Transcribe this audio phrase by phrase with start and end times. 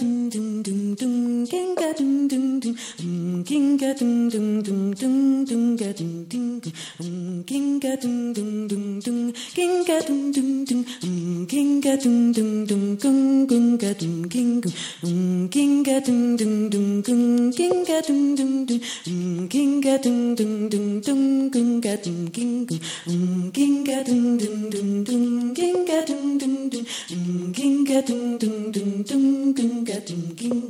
[0.00, 5.76] Dum dum dum dum ginga dum dum dum um ginga dum dum dum dum dum
[5.76, 6.60] ga dum dum
[7.00, 12.84] um ginga dum dum dum dum ginga dum dum dum um ginga dum dum dum
[13.02, 14.62] gung gung ga dum ging
[15.02, 21.00] um ginga dum dum dum gung ginga dum dum dum um ginga dum dum dum
[21.06, 22.66] dum gung ga dum ging
[23.10, 26.84] um ginga dum dum dum dum ginga dum dum dum
[27.16, 29.24] um ginga dum dum dum dum
[29.58, 30.60] ding ga ding ding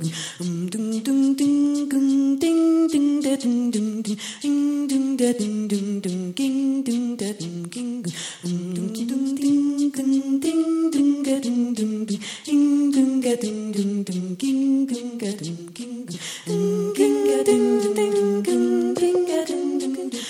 [0.43, 1.57] um ding ding ding
[1.91, 7.29] ding ding ding da ding ding ding ding da ding ding ding ding ding da
[7.41, 7.91] ding ding
[8.45, 12.23] um ding ding ding ding ding ding ga ding ding ding
[12.95, 18.07] ding ga ding ding ding ding ding ga ding ding ding ding ga ding ding
[18.47, 18.65] ding
[18.99, 20.23] ding ga ding ding ding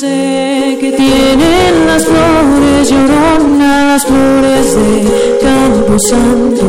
[0.00, 6.64] sé qué tienen las flores, llorona, las flores de Campo Santo.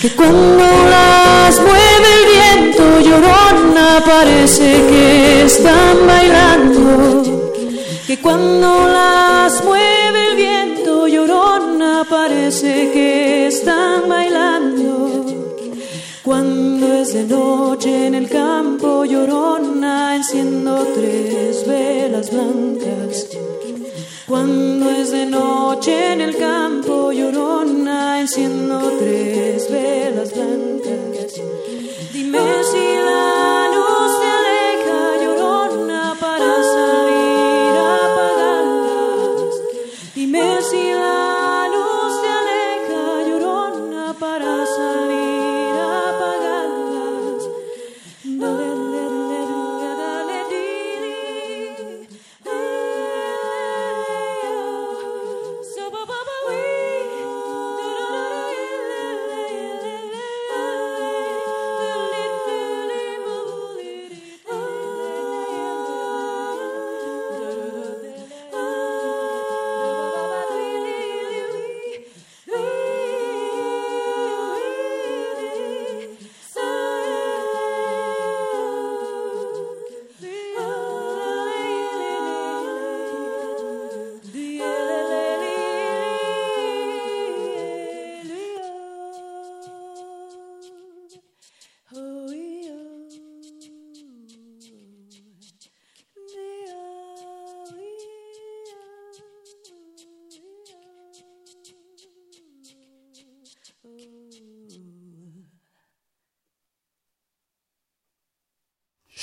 [0.00, 0.64] Que cuando
[0.94, 7.52] las mueve el viento, llorona, parece que están bailando.
[8.06, 8.83] Que cuando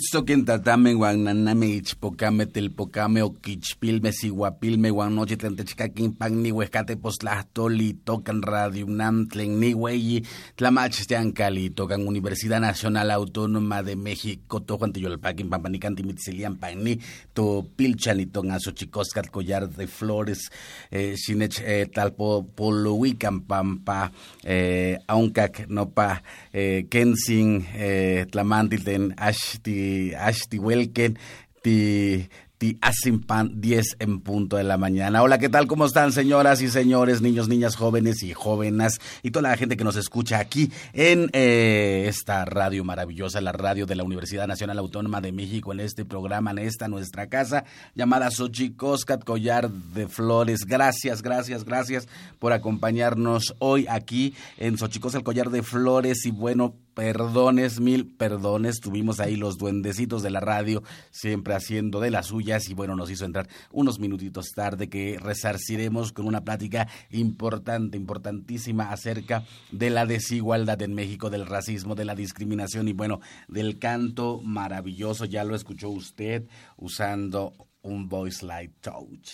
[0.00, 7.92] Kenitzoken tatame wan naname ichpocame telpocame oquichpilme siguapilme wan noche tlantechcaquin pan ni huescate postlahtoli
[8.06, 10.22] tocan radio UNAM tlen ni hueyi
[10.56, 16.96] tlamach teancali tocan Universidad Nacional Autónoma de México tojuan tiyolpaquin pampanicanti mitzilian pan ni
[17.34, 20.48] to pilchan y ton asochicoscat collar de flores
[20.90, 24.10] eh, sinech eh, talpo poluican pampa
[24.44, 26.22] eh, auncac nopa
[26.54, 31.18] eh, kensin eh, tlamantil ten ashti ti Ashti Welken,
[31.62, 32.28] ti
[32.60, 35.22] ti Asimpan 10 en punto de la mañana.
[35.22, 35.66] Hola, ¿qué tal?
[35.66, 39.84] ¿Cómo están, señoras y señores, niños, niñas, jóvenes y jóvenes y toda la gente que
[39.84, 45.22] nos escucha aquí en eh, esta radio maravillosa, la radio de la Universidad Nacional Autónoma
[45.22, 47.64] de México, en este programa, en esta nuestra casa
[47.94, 50.66] llamada Xochicoscat Collar de Flores.
[50.66, 52.08] Gracias, gracias, gracias
[52.38, 58.80] por acompañarnos hoy aquí en Xochicoscat Collar de Flores y bueno, perdones, mil perdones.
[58.80, 63.10] Tuvimos ahí los duendecitos de la radio siempre haciendo de las suyas y bueno, nos
[63.10, 70.06] hizo entrar unos minutitos tarde que resarciremos con una plática importante, importantísima acerca de la
[70.06, 75.24] desigualdad en México, del racismo, de la discriminación y bueno, del canto maravilloso.
[75.24, 76.46] Ya lo escuchó usted
[76.76, 77.52] usando
[77.82, 79.30] un voice light touch.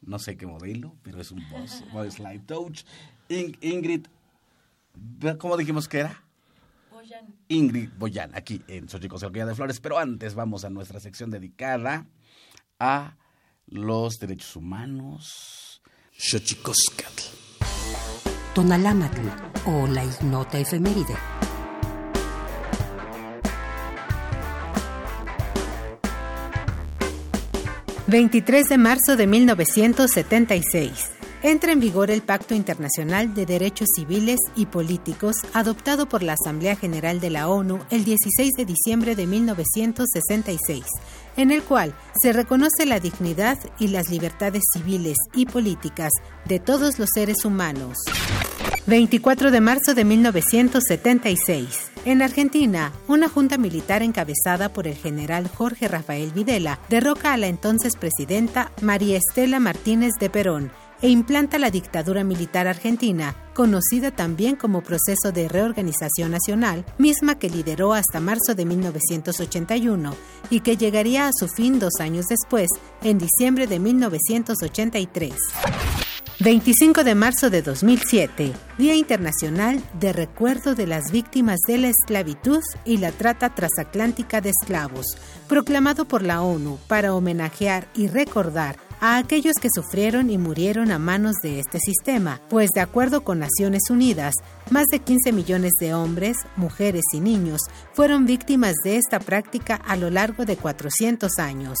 [0.00, 2.82] No sé qué modelo, pero es un voice, voice light touch.
[3.28, 4.06] Ingrid,
[5.38, 6.23] ¿cómo dijimos que era?
[7.48, 9.80] Ingrid Boyan, aquí en Xochicoscalquilla de Flores.
[9.80, 12.06] Pero antes vamos a nuestra sección dedicada
[12.78, 13.16] a
[13.66, 15.82] los derechos humanos.
[16.16, 17.22] Xochicoscatl.
[18.54, 19.26] Tonalámatl
[19.66, 21.16] o la ignota efeméride.
[28.06, 34.64] ...23 de marzo de 1976 entra en vigor el Pacto Internacional de Derechos Civiles y
[34.64, 40.84] Políticos adoptado por la Asamblea General de la ONU el 16 de diciembre de 1966,
[41.36, 46.12] en el cual se reconoce la dignidad y las libertades civiles y políticas
[46.46, 47.98] de todos los seres humanos.
[48.86, 51.90] 24 de marzo de 1976.
[52.06, 57.48] En Argentina, una junta militar encabezada por el general Jorge Rafael Videla derroca a la
[57.48, 64.56] entonces presidenta María Estela Martínez de Perón e implanta la dictadura militar argentina, conocida también
[64.56, 70.16] como Proceso de Reorganización Nacional, misma que lideró hasta marzo de 1981
[70.50, 72.68] y que llegaría a su fin dos años después,
[73.02, 75.34] en diciembre de 1983.
[76.40, 82.60] 25 de marzo de 2007, Día Internacional de Recuerdo de las Víctimas de la Esclavitud
[82.84, 85.06] y la Trata Transatlántica de Esclavos,
[85.48, 90.98] proclamado por la ONU para homenajear y recordar a aquellos que sufrieron y murieron a
[90.98, 94.34] manos de este sistema, pues de acuerdo con Naciones Unidas,
[94.70, 97.60] más de 15 millones de hombres, mujeres y niños
[97.92, 101.78] fueron víctimas de esta práctica a lo largo de 400 años.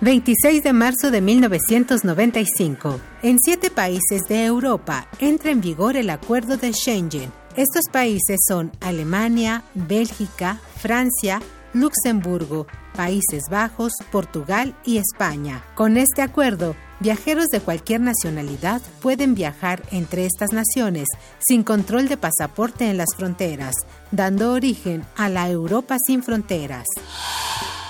[0.00, 3.00] 26 de marzo de 1995.
[3.22, 7.32] En siete países de Europa entra en vigor el Acuerdo de Schengen.
[7.56, 11.40] Estos países son Alemania, Bélgica, Francia,
[11.74, 12.66] Luxemburgo,
[12.96, 15.62] Países Bajos, Portugal y España.
[15.74, 21.08] Con este acuerdo, viajeros de cualquier nacionalidad pueden viajar entre estas naciones
[21.40, 23.74] sin control de pasaporte en las fronteras,
[24.12, 26.86] dando origen a la Europa sin fronteras.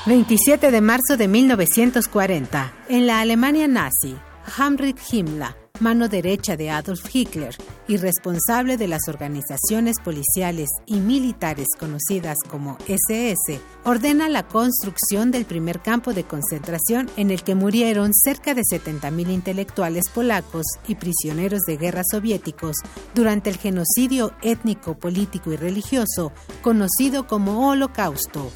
[0.06, 4.16] 27 de marzo de 1940, en la Alemania nazi,
[4.58, 7.56] Heinrich Himmler, mano derecha de Adolf Hitler
[7.88, 15.44] y responsable de las organizaciones policiales y militares conocidas como SS, ordena la construcción del
[15.44, 21.62] primer campo de concentración en el que murieron cerca de 70.000 intelectuales polacos y prisioneros
[21.62, 22.76] de guerra soviéticos
[23.12, 28.52] durante el genocidio étnico, político y religioso conocido como Holocausto.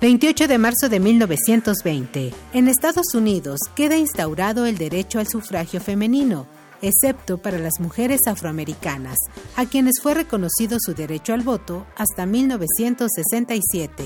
[0.00, 2.32] 28 de marzo de 1920.
[2.52, 6.46] En Estados Unidos queda instaurado el derecho al sufragio femenino,
[6.82, 9.18] excepto para las mujeres afroamericanas,
[9.56, 14.04] a quienes fue reconocido su derecho al voto hasta 1967.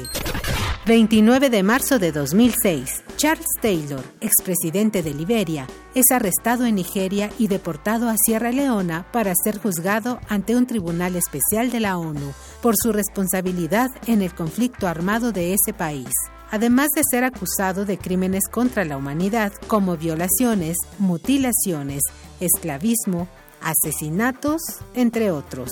[0.85, 7.47] 29 de marzo de 2006, Charles Taylor, expresidente de Liberia, es arrestado en Nigeria y
[7.47, 12.75] deportado a Sierra Leona para ser juzgado ante un tribunal especial de la ONU por
[12.77, 16.09] su responsabilidad en el conflicto armado de ese país
[16.51, 22.03] además de ser acusado de crímenes contra la humanidad como violaciones, mutilaciones,
[22.41, 23.27] esclavismo,
[23.63, 24.61] asesinatos,
[24.95, 25.71] entre otros.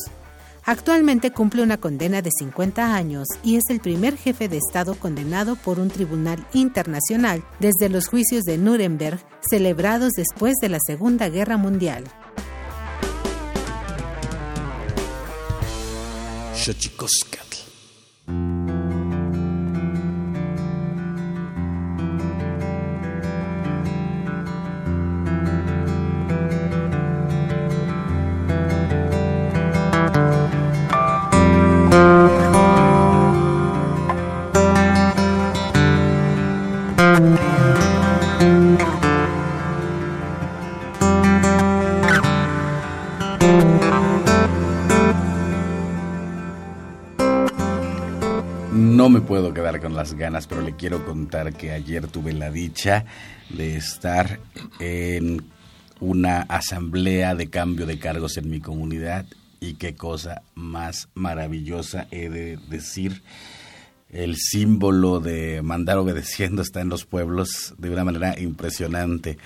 [0.71, 5.57] Actualmente cumple una condena de 50 años y es el primer jefe de Estado condenado
[5.57, 11.57] por un tribunal internacional desde los juicios de Nuremberg celebrados después de la Segunda Guerra
[11.57, 12.05] Mundial.
[50.01, 53.05] Las ganas, pero le quiero contar que ayer tuve la dicha
[53.51, 54.41] de estar
[54.79, 55.45] en
[56.01, 59.27] una asamblea de cambio de cargos en mi comunidad
[59.61, 63.23] y qué cosa más maravillosa he de decir.
[64.09, 69.37] El símbolo de mandar obedeciendo está en los pueblos de una manera impresionante.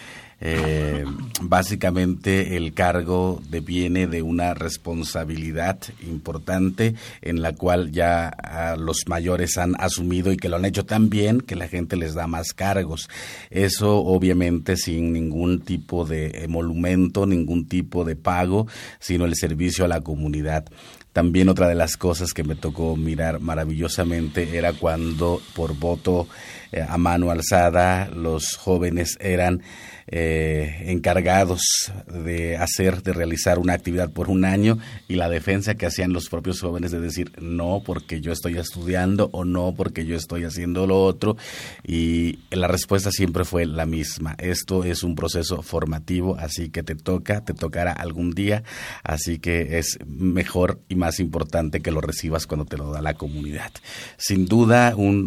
[0.47, 1.07] Eh,
[1.41, 9.57] básicamente el cargo deviene de una responsabilidad importante en la cual ya ah, los mayores
[9.57, 12.53] han asumido y que lo han hecho tan bien que la gente les da más
[12.53, 13.09] cargos.
[13.49, 18.67] Eso obviamente sin ningún tipo de emolumento, ningún tipo de pago,
[19.01, 20.67] sino el servicio a la comunidad.
[21.15, 26.29] También otra de las cosas que me tocó mirar maravillosamente era cuando por voto
[26.73, 29.63] eh, a mano alzada los jóvenes eran
[30.07, 31.63] eh, encargados
[32.07, 36.29] de hacer, de realizar una actividad por un año y la defensa que hacían los
[36.29, 40.87] propios jóvenes de decir no porque yo estoy estudiando o no porque yo estoy haciendo
[40.87, 41.37] lo otro
[41.83, 44.35] y la respuesta siempre fue la misma.
[44.39, 48.63] Esto es un proceso formativo, así que te toca, te tocará algún día,
[49.03, 53.15] así que es mejor y más importante que lo recibas cuando te lo da la
[53.15, 53.73] comunidad.
[54.17, 55.27] Sin duda, un,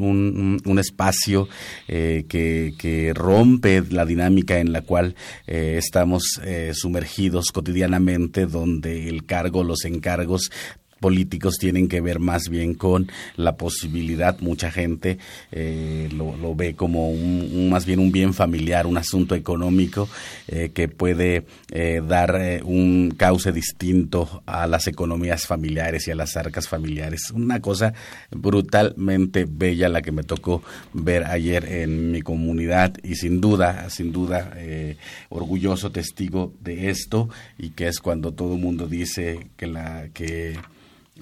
[0.64, 1.50] un, espacio
[1.88, 5.16] eh, que, que rompe la dinámica en en la cual
[5.48, 10.52] eh, estamos eh, sumergidos cotidianamente, donde el cargo, los encargos
[11.00, 15.18] políticos tienen que ver más bien con la posibilidad, mucha gente
[15.52, 20.10] eh, lo, ve como un, más bien un bien familiar, un asunto económico
[20.48, 26.36] eh, que puede eh, dar un cauce distinto a las economías familiares y a las
[26.38, 27.32] arcas familiares.
[27.32, 27.94] Una cosa
[28.32, 30.64] brutalmente bella la que me tocó
[30.94, 34.58] ver ayer en mi comunidad y sin duda, sin duda,
[35.30, 40.58] orgulloso testigo de esto y que es cuando todo el mundo dice que la que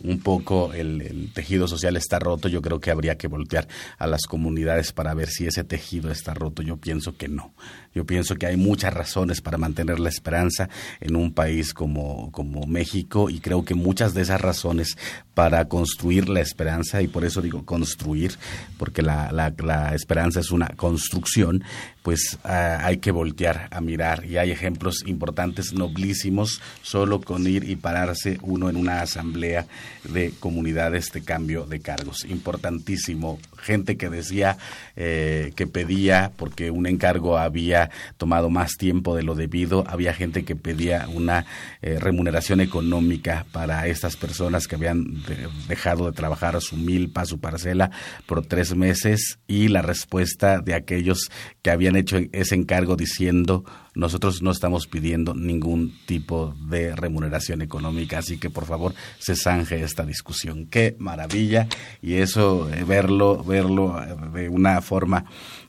[0.04, 4.24] un poco el, tejido social está roto, yo creo que habría que voltear a las
[4.24, 6.62] comunidades para ver si ese tejido está roto.
[6.62, 7.54] Yo pienso que no.
[7.96, 10.68] Yo pienso que hay muchas razones para mantener la esperanza
[11.00, 14.98] en un país como, como México y creo que muchas de esas razones
[15.34, 18.38] para construir la esperanza, y por eso digo construir,
[18.78, 21.64] porque la, la, esperanza es una construcción,
[22.04, 27.70] pues ah, hay que voltear a mirar y hay ejemplos importantes, noblísimos, solo con ir
[27.70, 29.68] y pararse uno en una asamblea
[30.04, 32.26] de comunidades de cambio de cargos.
[32.26, 33.40] Importantísimo.
[33.66, 34.58] Gente que decía
[34.96, 40.46] eh, que pedía, porque un encargo había tomado más tiempo de lo debido, había gente
[40.46, 41.46] que pedía una
[41.82, 45.24] eh, remuneración económica para estas personas que habían
[45.68, 47.90] dejado de trabajar su milpa, su parcela
[48.28, 51.32] por tres meses y la respuesta de aquellos
[51.62, 58.20] que habían hecho ese encargo diciendo nosotros no estamos pidiendo ningún tipo de remuneración económica,
[58.20, 60.68] así que por favor se zanje esta discusión.
[60.68, 61.68] Qué maravilla
[62.02, 65.26] y eso eh, verlo verlo eh, de una forma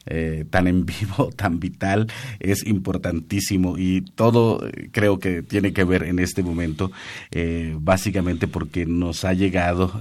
[0.08, 2.06] eh, tan en vivo, tan vital,
[2.38, 6.92] es importantísimo y todo eh, creo que tiene que ver en este momento,
[7.32, 10.00] eh, básicamente porque nos ha llegado,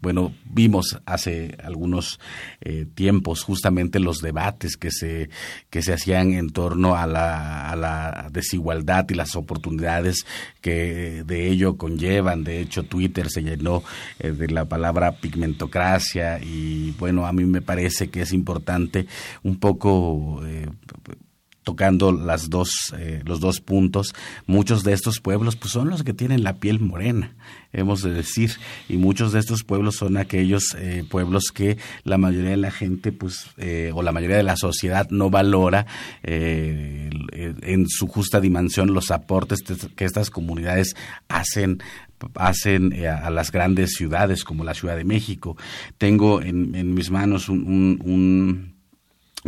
[0.00, 2.20] bueno, vimos hace algunos
[2.94, 5.30] tiempos justamente los debates que se,
[5.70, 10.24] que se hacían en torno a la, a la desigualdad y las oportunidades
[10.60, 12.44] que de ello conllevan.
[12.44, 13.82] De hecho, Twitter se llenó
[14.18, 19.06] de la palabra pigmentocracia y bueno, a mí me parece que es importante
[19.42, 20.68] un poco eh,
[21.62, 24.14] tocando las dos, eh, los dos puntos,
[24.46, 27.36] muchos de estos pueblos pues son los que tienen la piel morena,
[27.72, 28.52] hemos de decir,
[28.88, 33.12] y muchos de estos pueblos son aquellos eh, pueblos que la mayoría de la gente
[33.12, 33.46] pues
[33.94, 35.86] o la mayoría de la sociedad no valora
[36.22, 39.60] en su justa dimensión los aportes
[39.94, 40.96] que estas comunidades
[41.28, 41.80] hacen
[42.34, 45.56] hacen a las grandes ciudades como la Ciudad de México.
[45.98, 48.71] Tengo en, mis manos un un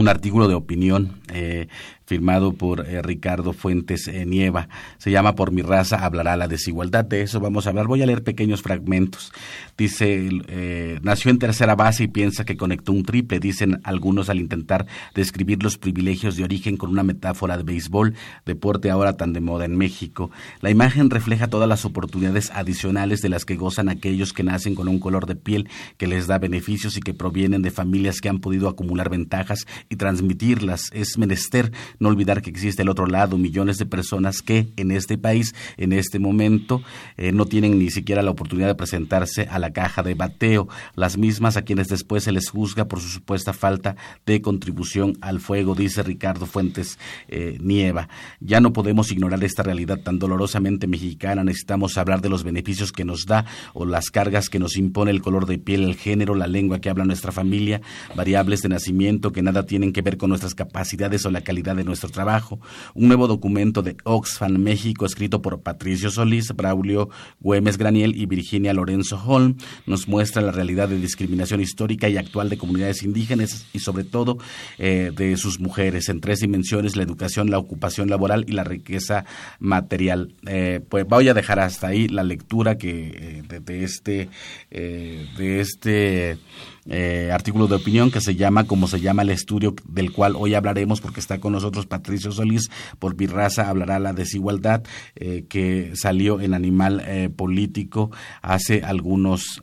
[0.09, 1.69] artículo de opinión eh,
[2.05, 4.69] firmado por eh, Ricardo Fuentes eh, Nieva.
[4.99, 7.05] Se llama Por mi raza hablará la desigualdad.
[7.05, 7.87] De eso vamos a hablar.
[7.87, 9.33] Voy a leer pequeños fragmentos.
[9.77, 14.39] Dice, eh, nació en tercera base y piensa que conectó un triple, dicen algunos al
[14.39, 19.41] intentar describir los privilegios de origen con una metáfora de béisbol, deporte ahora tan de
[19.41, 20.31] moda en México.
[20.61, 24.89] La imagen refleja todas las oportunidades adicionales de las que gozan aquellos que nacen con
[24.89, 28.41] un color de piel que les da beneficios y que provienen de familias que han
[28.41, 30.91] podido acumular ventajas y transmitirlas.
[30.93, 35.19] Es menester no olvidar que existe el otro lado, millones de personas que en este
[35.19, 36.83] país, en este momento,
[37.17, 41.17] eh, no tienen ni siquiera la oportunidad de presentarse a la caja de bateo, las
[41.17, 43.97] mismas a quienes después se les juzga por su supuesta falta
[44.27, 46.99] de contribución al fuego, dice Ricardo Fuentes
[47.29, 48.09] eh, Nieva.
[48.41, 53.05] Ya no podemos ignorar esta realidad tan dolorosamente mexicana, necesitamos hablar de los beneficios que
[53.05, 56.47] nos da o las cargas que nos impone el color de piel, el género, la
[56.47, 57.81] lengua que habla nuestra familia,
[58.15, 61.84] variables de nacimiento que nada tienen que ver con nuestras capacidades o la calidad de
[61.85, 62.61] nuestro trabajo.
[62.95, 67.11] Un nuevo documento de Oxfam México escrito por Patricio Solís, Braulio
[67.41, 72.49] Güemes Graniel y Virginia Lorenzo Holm nos muestra la realidad de discriminación histórica y actual
[72.49, 74.39] de comunidades indígenas y sobre todo
[74.79, 79.25] eh, de sus mujeres en tres dimensiones, la educación, la ocupación laboral y la riqueza
[79.59, 80.35] material.
[80.47, 84.29] Eh, pues voy a dejar hasta ahí la lectura que eh, de, este
[84.71, 86.39] de este
[87.33, 91.01] artículo de opinión que se llama como se llama el estudio del cual hoy hablaremos
[91.01, 94.83] porque está con nosotros Patricio Solís por mi raza hablará la desigualdad
[95.49, 98.11] que salió en Animal Político
[98.43, 99.61] hace algunos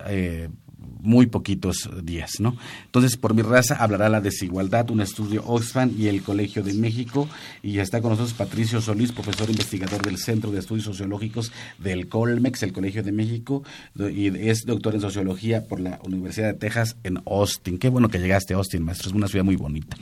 [1.02, 2.56] muy poquitos días, ¿no?
[2.86, 7.28] Entonces, por mi raza hablará la desigualdad, un estudio Oxfam y el Colegio de México,
[7.64, 12.64] y está con nosotros Patricio Solís, profesor investigador del Centro de Estudios Sociológicos del Colmex,
[12.64, 13.64] el Colegio de México,
[13.98, 17.78] y es doctor en Sociología por la Universidad de Texas en Austin.
[17.78, 19.98] Qué bueno que llegaste a Austin, maestro, es una ciudad muy bonita.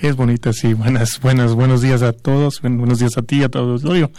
[0.00, 0.74] Es bonita, sí.
[0.74, 4.10] Buenas, buenas, buenos días a todos, buenos días a ti, a todo el.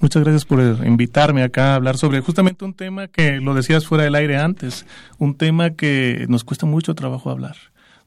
[0.00, 4.04] Muchas gracias por invitarme acá a hablar sobre justamente un tema que lo decías fuera
[4.04, 4.86] del aire antes,
[5.18, 7.56] un tema que nos cuesta mucho trabajo hablar.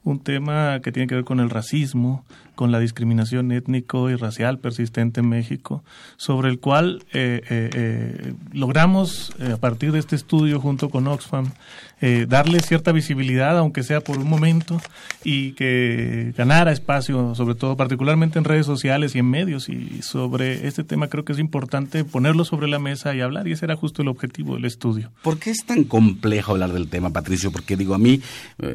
[0.02, 2.24] Un tema que tiene que ver con el racismo,
[2.60, 5.82] con la discriminación étnico y racial persistente en México,
[6.18, 11.52] sobre el cual eh, eh, eh, logramos, a partir de este estudio junto con Oxfam,
[12.28, 14.80] darle cierta visibilidad, aunque sea por un momento,
[15.22, 19.68] y que ganara espacio, sobre todo particularmente en redes sociales y en medios.
[19.68, 23.52] Y sobre este tema creo que es importante ponerlo sobre la mesa y hablar, y
[23.52, 25.10] ese era justo el objetivo del estudio.
[25.22, 27.52] ¿Por qué es tan complejo hablar del tema, Patricio?
[27.52, 28.22] Porque digo, a mí,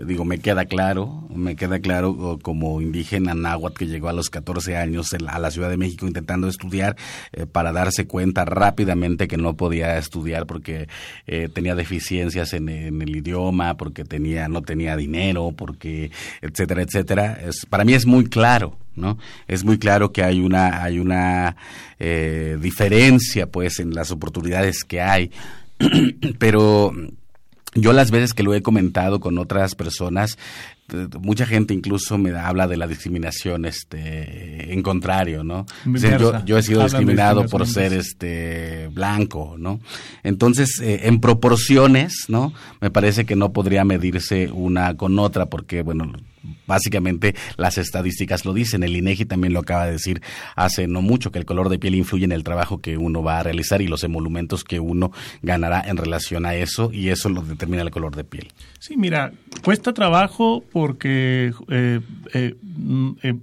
[0.06, 4.76] digo, me queda claro, me queda claro como indígena náhuatl que llegó a los 14
[4.78, 6.96] años a la Ciudad de México intentando estudiar
[7.32, 10.88] eh, para darse cuenta rápidamente que no podía estudiar porque
[11.28, 16.12] eh, tenía deficiencias en, el idioma, porque tenía no tenía dinero, porque
[16.42, 17.40] etcétera, etcétera.
[17.46, 19.18] Es, para mí es muy claro, ¿no?
[19.48, 21.56] Es muy claro que hay una hay una
[22.00, 25.32] eh, diferencia, pues, en las oportunidades que hay,
[26.40, 26.94] pero
[27.76, 30.38] yo las veces que lo he comentado con otras personas,
[31.20, 35.66] mucha gente incluso me habla de la discriminación este en contrario no
[36.46, 39.80] yo, he sido discriminado por ser este blanco no
[40.24, 45.82] entonces eh, en proporciones no me parece que no podría medirse una con otra porque
[45.82, 46.14] bueno
[46.68, 48.84] básicamente las estadísticas lo dicen.
[48.84, 50.22] El INEGI también lo acaba de decir
[50.56, 53.40] hace no mucho que el color de piel influye en el trabajo que uno va
[53.40, 57.42] a realizar y los emolumentos que uno ganará en relación a eso y eso lo
[57.42, 58.52] determina el color de piel.
[58.80, 59.32] Sí, mira,
[59.64, 62.02] cuesta trabajo porque eh,
[62.34, 63.36] eh, mm, eh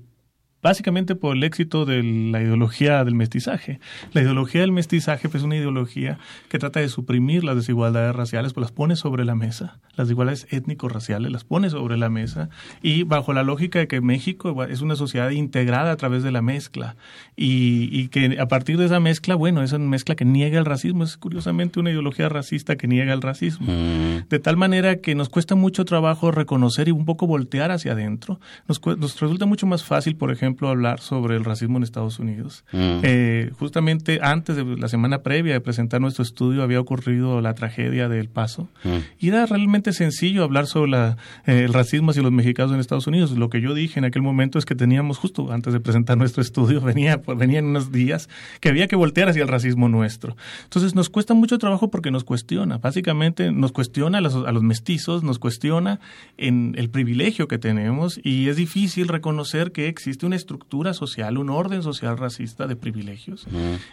[0.63, 3.81] básicamente por el éxito de la ideología del mestizaje.
[4.13, 8.53] La ideología del mestizaje pues, es una ideología que trata de suprimir las desigualdades raciales,
[8.53, 12.49] pues las pone sobre la mesa, las desigualdades étnico-raciales las pone sobre la mesa
[12.81, 16.43] y bajo la lógica de que México es una sociedad integrada a través de la
[16.43, 16.97] mezcla
[17.37, 21.03] y, que a partir de esa mezcla, bueno, es una mezcla que niega el racismo,
[21.05, 23.67] es curiosamente una ideología racista que niega el racismo.
[23.73, 24.29] Mm.
[24.29, 28.39] De tal manera que nos cuesta mucho trabajo reconocer y un poco voltear hacia adentro.
[28.69, 32.65] Nos, nos resulta mucho más fácil, por ejemplo, hablar sobre el racismo en Estados Unidos.
[32.73, 33.01] Mm.
[33.03, 38.09] Eh, justamente antes de la semana previa de presentar nuestro estudio había ocurrido la tragedia
[38.09, 38.97] del Paso mm.
[39.19, 41.15] y era realmente sencillo hablar sobre eh,
[41.47, 43.33] el racismo hacia los mexicanos en Estados Unidos.
[43.33, 46.43] Lo que yo dije en aquel momento es que teníamos justo antes de presentar nuestro
[46.43, 48.29] estudio venía pues, venían unos días
[48.61, 50.37] que había que voltear hacia el racismo nuestro.
[50.65, 52.79] Entonces nos cuesta mucho trabajo porque nos cuestiona.
[52.79, 56.01] Básicamente nos cuestiona a los, a los mestizos, nos cuestiona
[56.37, 61.51] en el privilegio que tenemos y es difícil reconocer que existe una estructura social, un
[61.51, 63.47] orden social racista de privilegios,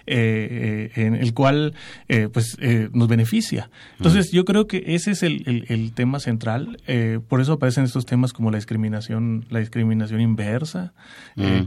[0.06, 1.74] eh, eh, en el cual
[2.08, 2.58] eh, pues
[2.92, 3.70] nos beneficia.
[3.98, 6.78] Entonces yo creo que ese es el, el, tema central.
[7.28, 10.94] por eso aparecen estos temas como la discriminación, la discriminación inversa,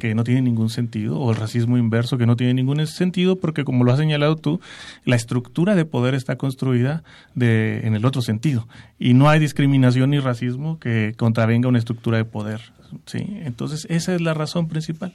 [0.00, 3.64] que no tiene ningún sentido, o el racismo inverso, que no tiene ningún sentido, porque
[3.64, 4.60] como lo has señalado tú,
[5.04, 7.02] la estructura de poder está construida
[7.34, 8.68] de, en el otro sentido.
[8.98, 12.60] Y no hay discriminación ni racismo que contravenga una estructura de poder.
[13.06, 13.18] ¿Sí?
[13.44, 15.14] Entonces, esa es la razón principal.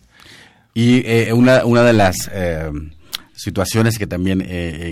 [0.74, 2.30] Y eh, una, una de las...
[2.34, 2.72] Eh,
[3.38, 4.90] situaciones que también eh,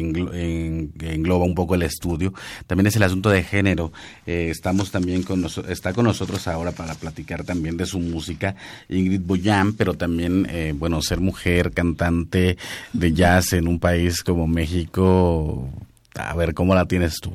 [1.02, 2.34] engloba un poco el estudio,
[2.68, 3.92] también es el asunto de género.
[4.26, 8.56] Eh, estamos también con está con nosotros ahora para platicar también de su música
[8.88, 12.58] Ingrid Boyan, pero también, eh, bueno, ser mujer, cantante
[12.94, 15.68] de jazz en un país como México,
[16.14, 17.34] a ver, ¿cómo la tienes tú?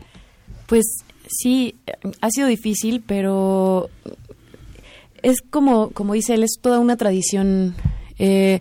[0.67, 0.85] Pues
[1.29, 1.75] sí,
[2.21, 3.91] ha sido difícil, pero
[5.22, 7.74] es como, como dice él, es toda una tradición.
[8.18, 8.61] Eh,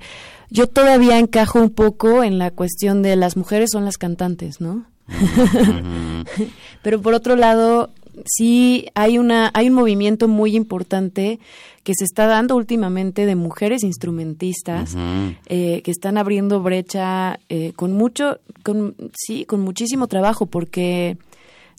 [0.49, 4.85] yo todavía encajo un poco en la cuestión de las mujeres son las cantantes, ¿no?
[6.81, 7.89] Pero por otro lado,
[8.25, 11.39] sí hay una hay un movimiento muy importante
[11.83, 14.95] que se está dando últimamente de mujeres instrumentistas
[15.47, 21.17] eh, que están abriendo brecha eh, con mucho con sí con muchísimo trabajo porque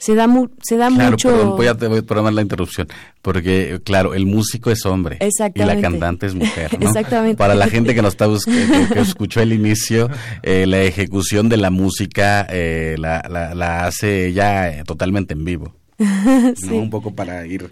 [0.01, 0.27] se da,
[0.63, 1.29] se da claro, mucho...
[1.29, 2.89] Perdón, voy a, voy a programar la interrupción,
[3.21, 5.19] porque claro, el músico es hombre
[5.55, 6.89] y la cantante es mujer, ¿no?
[6.89, 7.37] Exactamente.
[7.37, 10.09] Para la gente que nos está buscando, que, escuchó el inicio,
[10.43, 15.75] eh, la ejecución de la música eh, la, la, hace ella eh, totalmente en vivo.
[15.99, 16.71] sí.
[16.71, 17.71] Un poco para ir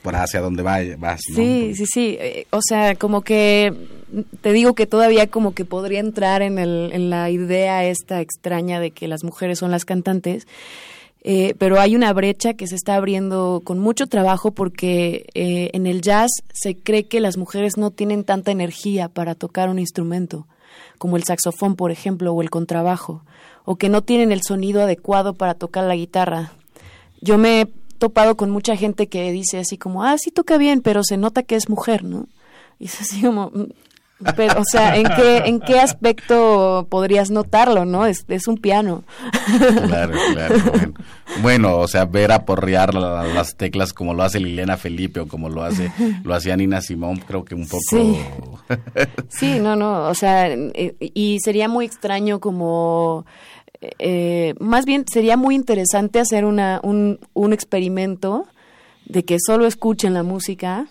[0.00, 1.36] por hacia donde vas, ¿no?
[1.36, 2.18] Sí, sí, sí.
[2.52, 3.74] O sea, como que
[4.40, 8.80] te digo que todavía como que podría entrar en, el, en la idea esta extraña
[8.80, 10.46] de que las mujeres son las cantantes.
[11.28, 15.88] Eh, pero hay una brecha que se está abriendo con mucho trabajo porque eh, en
[15.88, 20.46] el jazz se cree que las mujeres no tienen tanta energía para tocar un instrumento,
[20.98, 23.24] como el saxofón, por ejemplo, o el contrabajo,
[23.64, 26.52] o que no tienen el sonido adecuado para tocar la guitarra.
[27.20, 27.66] Yo me he
[27.98, 31.42] topado con mucha gente que dice así como, ah, sí toca bien, pero se nota
[31.42, 32.28] que es mujer, ¿no?
[32.78, 33.50] Y es así como,
[34.34, 38.06] pero, o sea, ¿en qué, ¿en qué aspecto podrías notarlo, no?
[38.06, 39.04] Es, es un piano.
[39.86, 40.54] Claro, claro.
[41.42, 41.76] Bueno.
[41.78, 45.92] o sea, ver aporrear las teclas como lo hace Liliana Felipe o como lo hace
[46.24, 47.82] lo hacía Nina Simón, creo que un poco...
[47.90, 48.16] Sí,
[49.28, 50.48] sí no, no, o sea,
[50.98, 53.26] y sería muy extraño como...
[53.98, 58.46] Eh, más bien sería muy interesante hacer una, un, un experimento
[59.04, 60.86] de que solo escuchen la música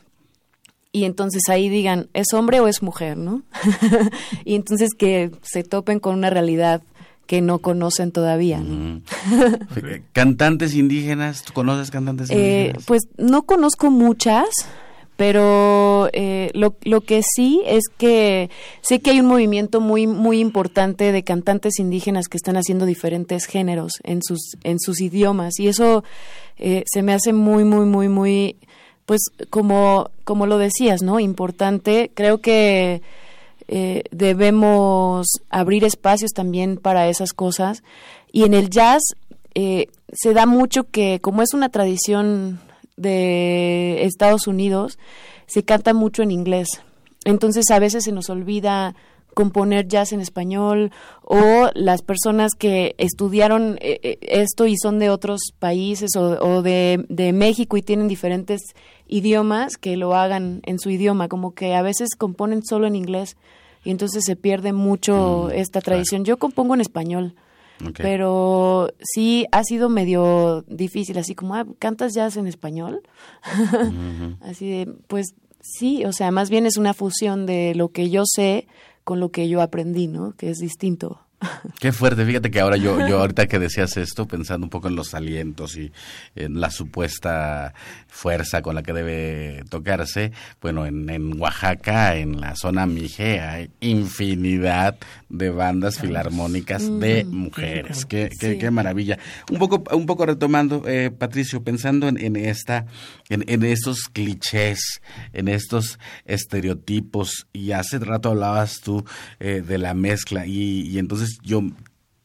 [0.96, 3.18] y entonces ahí digan, ¿es hombre o es mujer?
[3.18, 3.42] ¿no?
[4.46, 6.84] y entonces que se topen con una realidad
[7.28, 8.60] que no conocen todavía.
[8.60, 9.02] ¿no?
[10.14, 11.44] ¿Cantantes indígenas?
[11.44, 12.86] ¿Tú conoces cantantes eh, indígenas?
[12.86, 14.48] pues no conozco muchas,
[15.18, 20.40] pero eh, lo, lo que sí es que sé que hay un movimiento muy muy
[20.40, 25.68] importante de cantantes indígenas que están haciendo diferentes géneros en sus en sus idiomas y
[25.68, 26.06] eso
[26.58, 28.56] eh, se me hace muy muy muy muy
[29.06, 31.20] pues como, como lo decías, ¿no?
[31.20, 33.02] Importante, creo que
[33.68, 37.84] eh, debemos abrir espacios también para esas cosas.
[38.32, 39.02] Y en el jazz
[39.54, 42.60] eh, se da mucho que, como es una tradición
[42.98, 44.98] de Estados Unidos,
[45.48, 46.68] se canta mucho en inglés.
[47.26, 48.96] Entonces a veces se nos olvida
[49.36, 55.12] componer jazz en español o las personas que estudiaron eh, eh, esto y son de
[55.12, 58.62] otros países o, de, de, México y tienen diferentes
[59.08, 63.38] idiomas que lo hagan en su idioma, como que a veces componen solo en inglés
[63.84, 66.26] y entonces se pierde mucho mm, esta tradición.
[66.26, 67.36] Yo compongo en español.
[67.98, 73.02] Pero sí ha sido medio difícil, así como, ah, ¿cantas jazz en español?
[74.41, 78.24] así de, pues sí, o sea, más bien es una fusión de lo que yo
[78.26, 78.67] sé
[79.06, 80.34] con lo que yo aprendí, ¿no?
[80.34, 81.22] Que es distinto.
[81.80, 84.96] Qué fuerte, fíjate que ahora yo, yo ahorita que decías esto, pensando un poco en
[84.96, 85.91] los alientos y
[86.36, 87.74] en la supuesta
[88.08, 93.70] fuerza con la que debe tocarse, bueno, en, en Oaxaca, en la zona Mije, hay
[93.80, 94.98] infinidad
[95.38, 98.06] de bandas filarmónicas de mm, mujeres.
[98.06, 99.17] Qué, qué, qué, maravilla.
[99.52, 102.86] Un poco, un poco retomando, eh, Patricio, pensando en, en esta,
[103.30, 105.02] en, en estos clichés,
[105.34, 109.06] en estos estereotipos, y hace rato hablabas tú
[109.39, 111.62] eh, de la mezcla, y, y entonces yo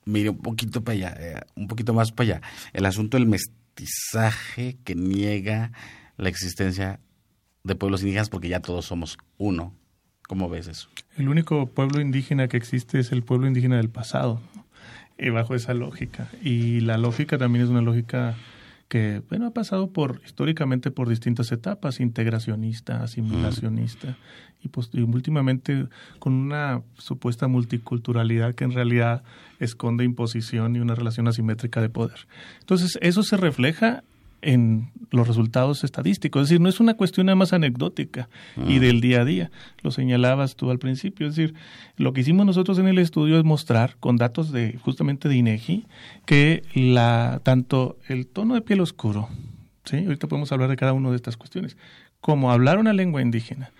[0.04, 2.42] mire un poquito para allá, eh, un poquito más para allá.
[2.72, 5.72] El asunto del mestizaje que niega
[6.16, 7.00] la existencia
[7.64, 9.74] de pueblos indígenas porque ya todos somos uno.
[10.30, 10.88] ¿Cómo ves eso?
[11.16, 14.40] El único pueblo indígena que existe es el pueblo indígena del pasado,
[15.18, 16.28] y bajo esa lógica.
[16.40, 18.36] Y la lógica también es una lógica
[18.86, 24.16] que bueno ha pasado por históricamente por distintas etapas integracionista asimilacionista
[24.62, 25.88] y, pues, y, últimamente
[26.20, 29.24] con una supuesta multiculturalidad que en realidad
[29.58, 32.26] esconde imposición y una relación asimétrica de poder
[32.60, 34.04] entonces eso se refleja
[34.42, 36.42] en los resultados estadísticos.
[36.42, 38.80] Es decir, no es una cuestión nada más anecdótica y mm.
[38.80, 39.50] del día a día.
[39.82, 41.26] Lo señalabas tú al principio.
[41.26, 41.54] Es decir,
[41.96, 45.86] lo que hicimos nosotros en el estudio es mostrar con datos de justamente de INEGI
[46.26, 49.28] que la tanto el tono de piel oscuro,
[49.84, 49.98] ¿sí?
[49.98, 51.76] ahorita podemos hablar de cada una de estas cuestiones,
[52.20, 53.70] como hablar una lengua indígena,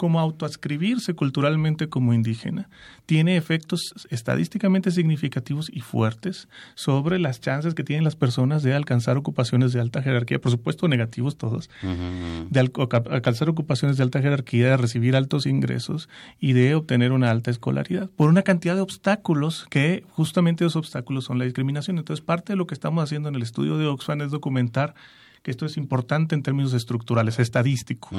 [0.00, 2.70] como autoascribirse culturalmente como indígena
[3.04, 9.18] tiene efectos estadísticamente significativos y fuertes sobre las chances que tienen las personas de alcanzar
[9.18, 14.76] ocupaciones de alta jerarquía, por supuesto negativos todos, de alcanzar ocupaciones de alta jerarquía, de
[14.78, 16.08] recibir altos ingresos
[16.38, 21.24] y de obtener una alta escolaridad, por una cantidad de obstáculos que justamente esos obstáculos
[21.24, 21.98] son la discriminación.
[21.98, 24.94] Entonces, parte de lo que estamos haciendo en el estudio de Oxfam es documentar
[25.42, 28.10] que esto es importante en términos estructurales, estadístico.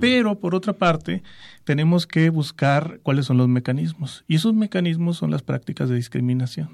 [0.00, 1.22] Pero, por otra parte,
[1.64, 4.24] tenemos que buscar cuáles son los mecanismos.
[4.28, 6.70] Y esos mecanismos son las prácticas de discriminación.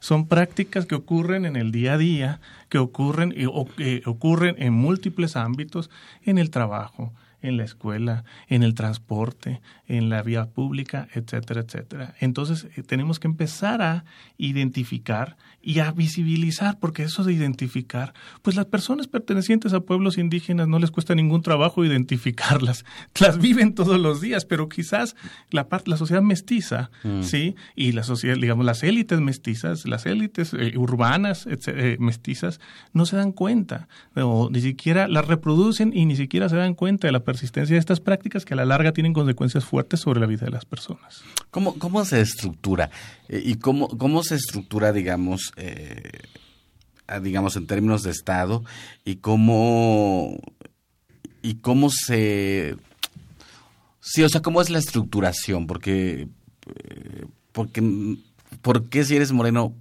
[0.00, 4.72] Son prácticas que ocurren en el día a día, que ocurren, o, que ocurren en
[4.72, 5.90] múltiples ámbitos,
[6.24, 7.12] en el trabajo,
[7.42, 12.14] en la escuela, en el transporte, en la vía pública, etcétera, etcétera.
[12.20, 14.04] Entonces eh, tenemos que empezar a
[14.38, 20.66] identificar y a visibilizar, porque eso de identificar, pues las personas pertenecientes a pueblos indígenas
[20.66, 22.84] no les cuesta ningún trabajo identificarlas,
[23.20, 25.16] las viven todos los días, pero quizás
[25.50, 27.22] la parte, la sociedad mestiza, mm.
[27.22, 32.60] sí, y la sociedad, digamos, las élites mestizas, las élites eh, urbanas eh, mestizas,
[32.92, 37.06] no se dan cuenta, o ni siquiera las reproducen y ni siquiera se dan cuenta
[37.06, 40.26] de la persistencia de estas prácticas que a la larga tienen consecuencias fuertes sobre la
[40.26, 41.22] vida de las personas.
[41.50, 42.90] ¿Cómo, cómo se estructura?
[43.28, 46.10] Eh, ¿Y cómo, cómo se estructura, digamos, eh,
[47.22, 48.64] digamos, en términos de Estado?
[49.06, 50.38] ¿Y cómo,
[51.40, 52.76] y cómo se...
[54.00, 55.66] Sí, o sea, ¿cómo es la estructuración?
[55.66, 56.28] Porque,
[56.66, 58.18] eh, porque,
[58.60, 59.74] ¿por qué si eres moreno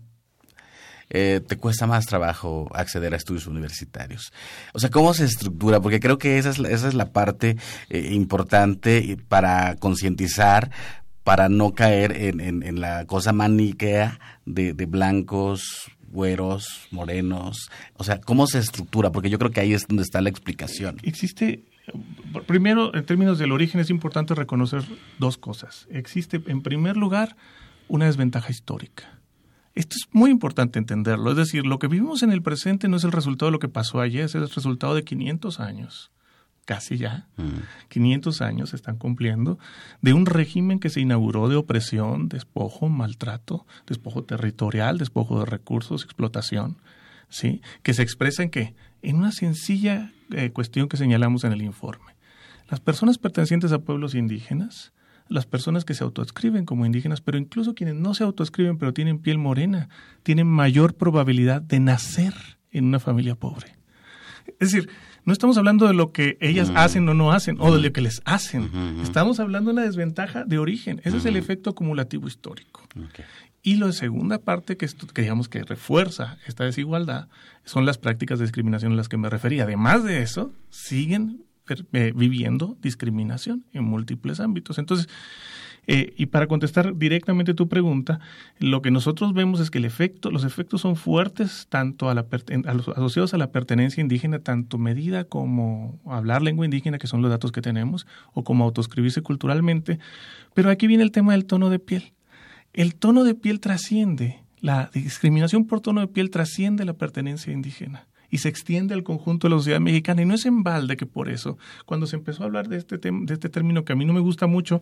[1.11, 4.31] eh, te cuesta más trabajo acceder a estudios universitarios.
[4.73, 5.81] O sea, ¿cómo se estructura?
[5.81, 7.57] Porque creo que esa es, esa es la parte
[7.89, 10.71] eh, importante para concientizar,
[11.23, 17.69] para no caer en, en, la cosa maniquea de, de blancos, güeros, morenos.
[17.97, 19.11] O sea, ¿cómo se estructura?
[19.11, 20.97] Porque yo creo que ahí es donde está la explicación.
[21.03, 21.65] Existe
[22.47, 24.83] Primero, en términos del origen, es importante reconocer
[25.19, 25.87] dos cosas.
[25.89, 27.35] Existe, en primer lugar,
[27.87, 29.20] una desventaja histórica.
[29.73, 31.31] Esto es muy importante entenderlo.
[31.31, 33.69] Es decir, lo que vivimos en el presente no es el resultado de lo que
[33.69, 36.11] pasó ayer, es el resultado de 500 años,
[36.65, 37.27] casi ya.
[37.87, 38.43] 500 mm.
[38.43, 39.59] años están cumpliendo
[40.01, 46.03] de un régimen que se inauguró de opresión, despojo, maltrato, despojo territorial, despojo de recursos,
[46.03, 46.77] explotación,
[47.29, 47.61] ¿sí?
[47.81, 48.75] Que se expresa en qué?
[49.01, 52.15] En una sencilla eh, cuestión que señalamos en el informe.
[52.69, 54.91] Las personas pertenecientes a pueblos indígenas
[55.31, 59.19] las personas que se autoescriben como indígenas, pero incluso quienes no se autoescriben pero tienen
[59.19, 59.87] piel morena,
[60.23, 62.33] tienen mayor probabilidad de nacer
[62.71, 63.77] en una familia pobre.
[64.59, 64.89] Es decir,
[65.23, 68.01] no estamos hablando de lo que ellas hacen o no hacen, o de lo que
[68.01, 68.69] les hacen.
[69.01, 70.99] Estamos hablando de una desventaja de origen.
[71.05, 72.83] Ese es el efecto acumulativo histórico.
[73.63, 77.29] Y la segunda parte que, que digamos que refuerza esta desigualdad
[77.63, 79.63] son las prácticas de discriminación a las que me refería.
[79.63, 81.45] Además de eso, siguen
[81.93, 84.77] eh, viviendo discriminación en múltiples ámbitos.
[84.77, 85.07] Entonces,
[85.87, 88.19] eh, y para contestar directamente tu pregunta,
[88.59, 92.27] lo que nosotros vemos es que el efecto, los efectos son fuertes tanto a, la,
[92.65, 97.21] a los asociados a la pertenencia indígena, tanto medida como hablar lengua indígena, que son
[97.21, 99.97] los datos que tenemos, o como autoscribirse culturalmente.
[100.53, 102.13] Pero aquí viene el tema del tono de piel.
[102.73, 108.07] El tono de piel trasciende, la discriminación por tono de piel trasciende la pertenencia indígena
[108.31, 110.23] y se extiende al conjunto de la sociedad mexicana.
[110.23, 112.97] Y no es en balde que por eso, cuando se empezó a hablar de este,
[112.97, 114.81] de este término que a mí no me gusta mucho,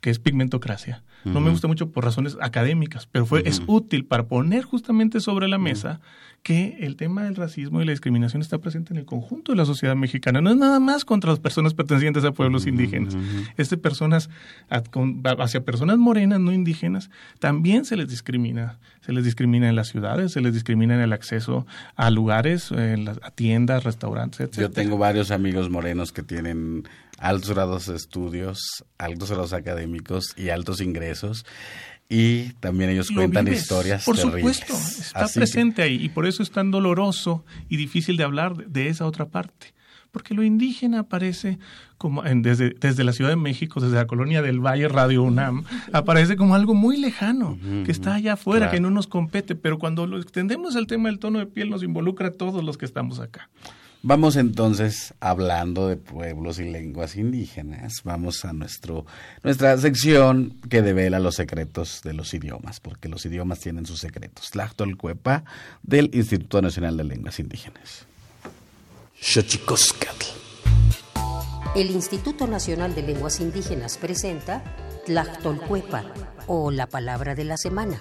[0.00, 1.02] que es pigmentocracia.
[1.24, 5.48] No me gusta mucho por razones académicas, pero fue, es útil para poner justamente sobre
[5.48, 6.00] la mesa
[6.44, 9.64] que el tema del racismo y la discriminación está presente en el conjunto de la
[9.64, 10.40] sociedad mexicana.
[10.40, 13.16] No es nada más contra las personas pertenecientes a pueblos indígenas.
[13.56, 14.30] Es de personas,
[14.70, 18.78] hacia personas morenas, no indígenas, también se les discrimina.
[19.00, 23.30] Se les discrimina en las ciudades, se les discrimina en el acceso a lugares, a
[23.32, 24.60] tiendas, restaurantes, etc.
[24.60, 26.84] Yo tengo varios amigos morenos que tienen
[27.18, 31.44] altos grados de estudios, altos grados académicos y altos ingresos.
[32.08, 36.70] Y también ellos cuentan historias Por supuesto, está presente ahí y por eso es tan
[36.70, 39.74] doloroso y difícil de hablar de esa otra parte.
[40.12, 41.58] Porque lo indígena aparece
[41.98, 46.36] como desde, desde la Ciudad de México, desde la colonia del Valle Radio UNAM, aparece
[46.36, 50.18] como algo muy lejano, que está allá afuera, que no nos compete, pero cuando lo
[50.18, 53.50] extendemos el tema del tono de piel nos involucra a todos los que estamos acá.
[54.08, 59.04] Vamos entonces, hablando de pueblos y lenguas indígenas, vamos a nuestro,
[59.42, 64.52] nuestra sección que devela los secretos de los idiomas, porque los idiomas tienen sus secretos.
[64.96, 65.42] Cuepa
[65.82, 68.06] del Instituto Nacional de Lenguas Indígenas.
[71.74, 74.62] El Instituto Nacional de Lenguas Indígenas presenta
[75.06, 76.04] Tlactolcuepa,
[76.46, 78.00] o la palabra de la semana.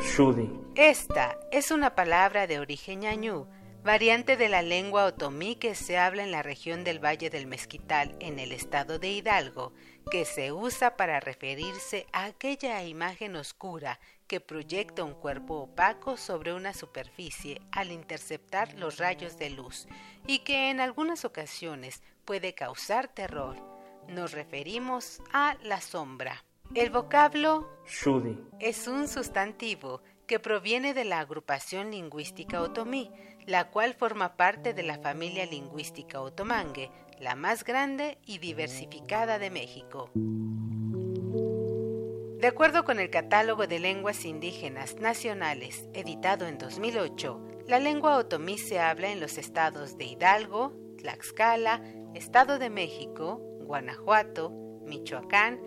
[0.00, 3.46] Shudi, Esta es una palabra de origen ñañú,
[3.84, 8.16] variante de la lengua otomí que se habla en la región del Valle del Mezquital,
[8.18, 9.72] en el estado de Hidalgo,
[10.10, 16.54] que se usa para referirse a aquella imagen oscura que proyecta un cuerpo opaco sobre
[16.54, 19.86] una superficie al interceptar los rayos de luz
[20.26, 23.56] y que en algunas ocasiones puede causar terror.
[24.08, 26.43] Nos referimos a la sombra.
[26.72, 27.68] El vocablo
[28.58, 33.12] es un sustantivo que proviene de la agrupación lingüística otomí,
[33.46, 39.50] la cual forma parte de la familia lingüística otomangue, la más grande y diversificada de
[39.50, 40.10] México.
[42.40, 48.58] De acuerdo con el Catálogo de Lenguas Indígenas Nacionales, editado en 2008, la lengua otomí
[48.58, 51.82] se habla en los estados de Hidalgo, Tlaxcala,
[52.14, 54.50] Estado de México, Guanajuato,
[54.84, 55.60] Michoacán,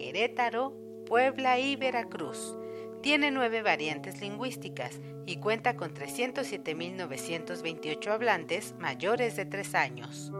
[0.00, 0.72] Querétaro,
[1.06, 2.56] Puebla y Veracruz.
[3.02, 10.32] Tiene nueve variantes lingüísticas y cuenta con 307.928 hablantes mayores de tres años.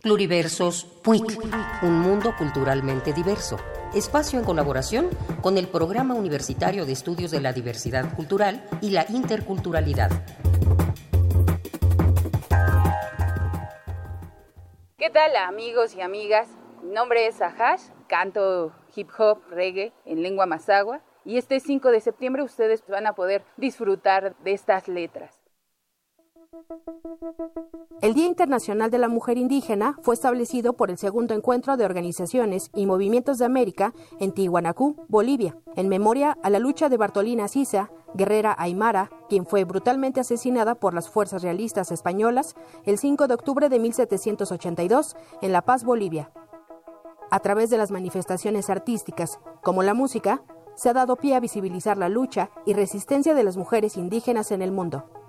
[0.00, 1.38] Pluriversos PUIC,
[1.82, 3.58] un mundo culturalmente diverso.
[3.94, 5.10] Espacio en colaboración
[5.42, 10.10] con el Programa Universitario de Estudios de la Diversidad Cultural y la Interculturalidad.
[14.96, 16.48] ¿Qué tal amigos y amigas?
[16.82, 22.00] Mi nombre es Ahash, canto hip hop, reggae en lengua mazagua y este 5 de
[22.00, 25.41] septiembre ustedes van a poder disfrutar de estas letras.
[28.00, 32.70] El Día Internacional de la Mujer Indígena fue establecido por el segundo encuentro de organizaciones
[32.74, 37.90] y movimientos de América en Tihuanacú, Bolivia, en memoria a la lucha de Bartolina Sisa,
[38.14, 43.68] guerrera aymara, quien fue brutalmente asesinada por las fuerzas realistas españolas el 5 de octubre
[43.68, 46.32] de 1782 en La Paz, Bolivia.
[47.30, 50.42] A través de las manifestaciones artísticas, como la música,
[50.74, 54.60] se ha dado pie a visibilizar la lucha y resistencia de las mujeres indígenas en
[54.60, 55.21] el mundo.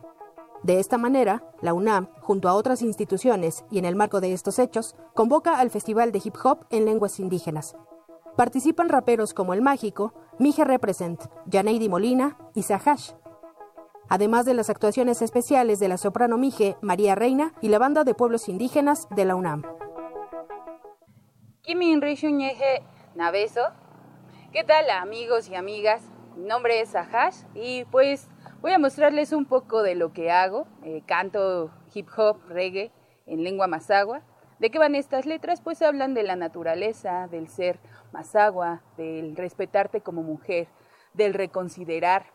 [0.64, 4.60] De esta manera, la UNAM, junto a otras instituciones y en el marco de estos
[4.60, 7.76] hechos, convoca al Festival de Hip Hop en Lenguas Indígenas.
[8.38, 11.22] Participan raperos como El Mágico, Mije Represent,
[11.52, 13.12] Janeidi Molina y Sahash.
[14.08, 18.14] Además de las actuaciones especiales de la soprano Mije, María Reina y la banda de
[18.14, 19.64] pueblos indígenas de la UNAM.
[24.54, 26.04] ¿Qué tal amigos y amigas?
[26.38, 28.30] Mi nombre es Sahash y pues
[28.64, 30.68] Voy a mostrarles un poco de lo que hago.
[30.84, 32.94] Eh, canto hip hop, reggae
[33.26, 34.22] en lengua mazagua.
[34.58, 35.60] ¿De qué van estas letras?
[35.60, 37.78] Pues hablan de la naturaleza, del ser
[38.14, 40.70] mazagua, del respetarte como mujer,
[41.14, 42.28] del reconsiderar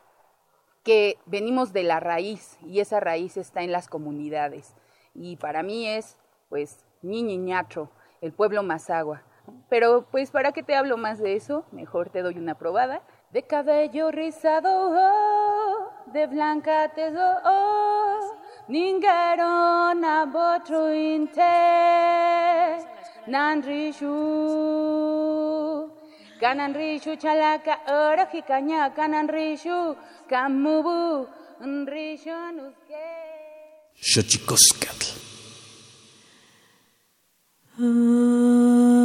[0.84, 4.74] que venimos de la raíz y esa raíz está en las comunidades.
[5.14, 6.18] Y para mí es,
[6.50, 9.22] pues, ñiñiñacho, el pueblo mazagua.
[9.70, 11.64] Pero, pues, ¿para qué te hablo más de eso?
[11.72, 13.00] Mejor te doy una probada.
[13.30, 14.90] De cabello rizado.
[16.12, 18.36] De blanca tezo oh,
[18.68, 21.54] ningero na botru inte
[23.32, 24.14] nanrishu
[26.40, 29.78] kananrishu chalaka ora hikanya kananrishu
[30.30, 31.26] kamubu
[31.60, 33.06] nrishu nuske
[34.10, 35.08] Xochicoscatl.
[37.78, 38.97] y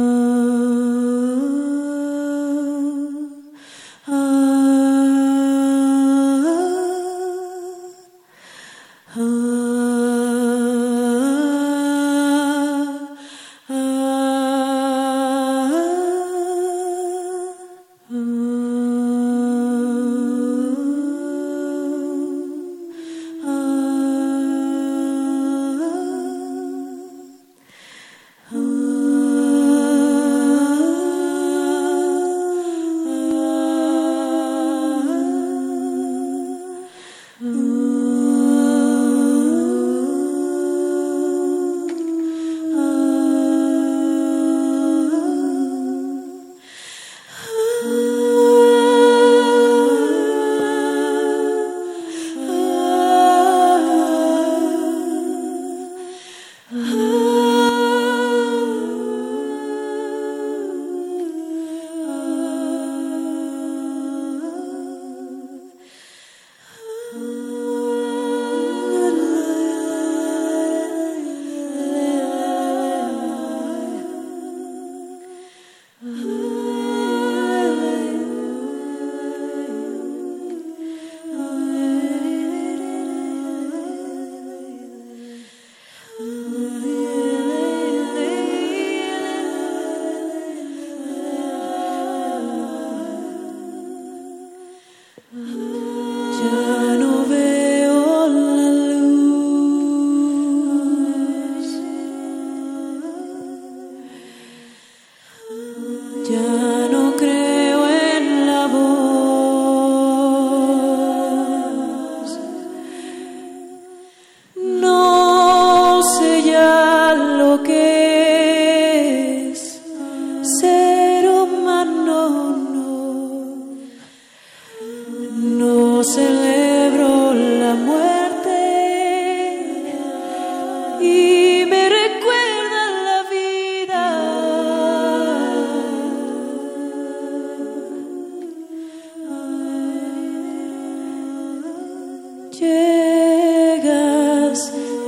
[142.60, 143.92] Llegas,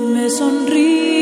[0.00, 1.15] me sonríes,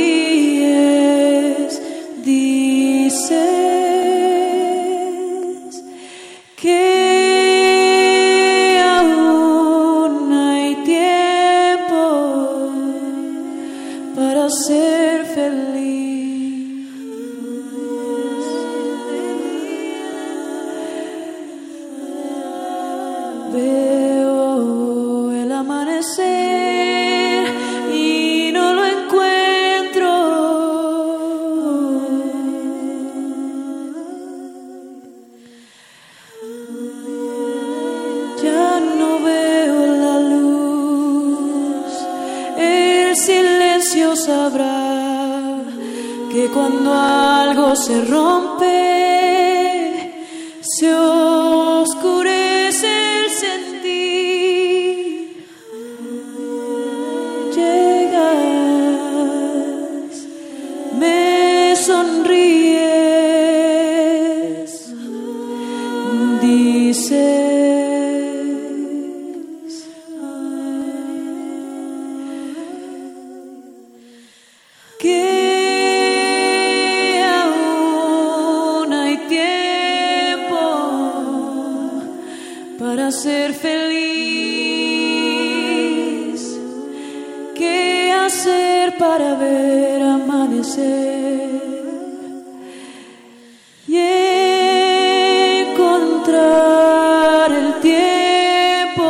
[97.59, 99.07] el tiempo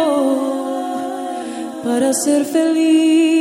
[1.85, 3.34] para ser feliz.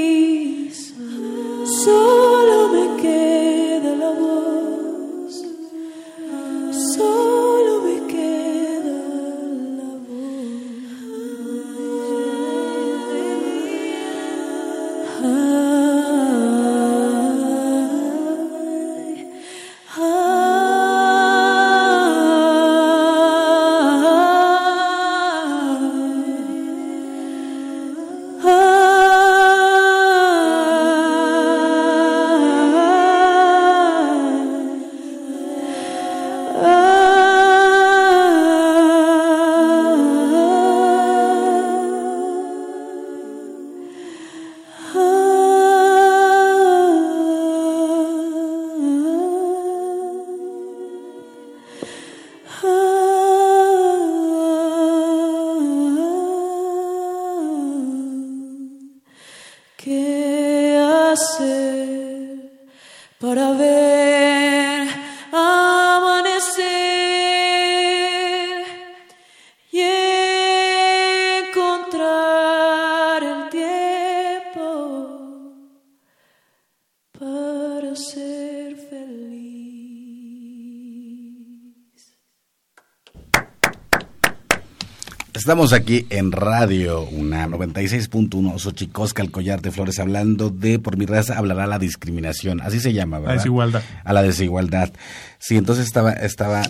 [85.44, 91.06] Estamos aquí en Radio una 96.1 Xochicosca, el collar de flores, hablando de por mi
[91.06, 93.34] raza hablará la discriminación, así se llama, ¿verdad?
[93.34, 93.84] La desigualdad.
[94.06, 94.94] A la desigualdad.
[95.40, 96.62] Sí, entonces estaba, estaba,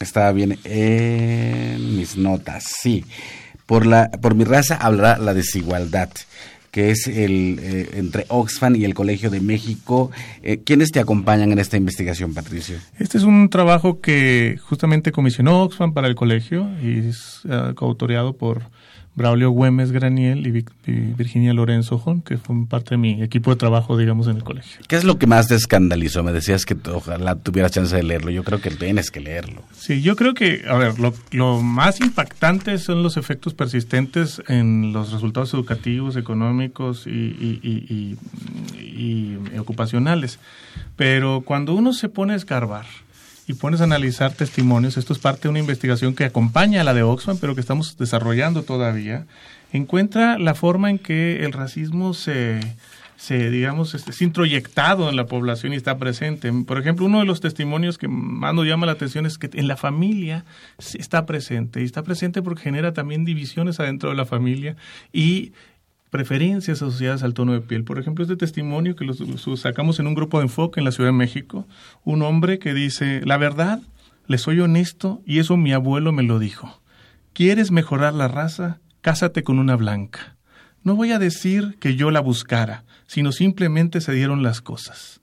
[0.00, 3.04] estaba bien en mis notas, sí.
[3.66, 6.10] Por la, por mi raza hablará la desigualdad
[6.70, 10.10] que es el eh, entre Oxfam y el Colegio de México.
[10.42, 12.76] Eh, ¿Quiénes te acompañan en esta investigación, Patricio?
[12.98, 18.34] Este es un trabajo que justamente comisionó Oxfam para el colegio y es eh, coautoreado
[18.34, 18.62] por
[19.14, 23.50] Braulio Güemes Graniel y, Vic- y Virginia Lorenzo Jón, que fue parte de mi equipo
[23.50, 24.80] de trabajo, digamos, en el colegio.
[24.86, 26.22] ¿Qué es lo que más te escandalizó?
[26.22, 28.30] Me decías que ojalá tuvieras chance de leerlo.
[28.30, 29.62] Yo creo que tienes que leerlo.
[29.76, 34.92] Sí, yo creo que, a ver, lo, lo más impactante son los efectos persistentes en
[34.92, 38.16] los resultados educativos, económicos y
[39.58, 40.38] ocupacionales.
[40.96, 42.86] Pero cuando uno se pone a escarbar
[43.48, 46.92] y pones a analizar testimonios, esto es parte de una investigación que acompaña a la
[46.92, 49.26] de Oxfam, pero que estamos desarrollando todavía,
[49.72, 52.60] encuentra la forma en que el racismo se,
[53.28, 56.52] digamos, este, es introyectado en la población y está presente.
[56.66, 59.66] Por ejemplo, uno de los testimonios que más nos llama la atención es que en
[59.66, 60.44] la familia
[60.76, 64.76] está presente, y está presente porque genera también divisiones adentro de la familia
[65.10, 65.52] y
[66.10, 67.84] preferencias asociadas al tono de piel.
[67.84, 69.14] Por ejemplo, este testimonio que lo
[69.56, 71.66] sacamos en un grupo de enfoque en la Ciudad de México,
[72.04, 73.80] un hombre que dice, la verdad,
[74.26, 76.80] le soy honesto y eso mi abuelo me lo dijo.
[77.32, 78.80] ¿Quieres mejorar la raza?
[79.00, 80.36] Cásate con una blanca.
[80.82, 85.20] No voy a decir que yo la buscara, sino simplemente se dieron las cosas.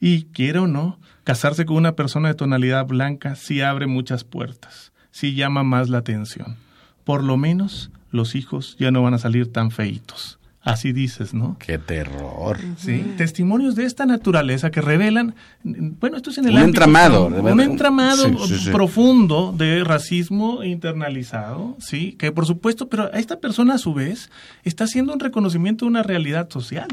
[0.00, 4.92] Y, quiera o no, casarse con una persona de tonalidad blanca sí abre muchas puertas,
[5.10, 6.56] sí llama más la atención.
[7.04, 10.38] Por lo menos los hijos ya no van a salir tan feitos.
[10.62, 11.56] Así dices, ¿no?
[11.60, 12.58] Qué terror.
[12.76, 17.26] Sí, testimonios de esta naturaleza que revelan, bueno, esto es en el Un ámbito- entramado,
[17.28, 18.70] un entramado Sí, sí, sí.
[18.72, 24.28] profundo de racismo internalizado, sí, que por supuesto, pero esta persona a su vez
[24.64, 26.88] está haciendo un reconocimiento de una realidad social.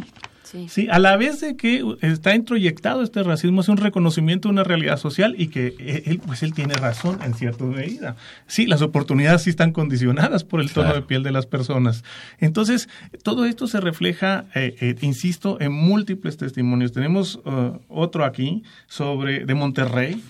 [0.54, 0.68] Sí.
[0.70, 4.64] Sí, a la vez de que está introyectado este racismo, es un reconocimiento de una
[4.64, 8.16] realidad social y que eh, él, pues él tiene razón en cierta medida.
[8.48, 11.02] Sí, las oportunidades sí están condicionadas por el tono Claro.
[11.02, 12.04] de piel de las personas.
[12.40, 12.88] Entonces,
[13.24, 16.92] todo esto se refleja, eh, eh, insisto, en múltiples testimonios.
[16.92, 20.22] Tenemos eh, otro aquí sobre de Monterrey,